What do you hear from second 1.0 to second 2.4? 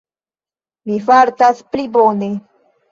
fartas pli bone.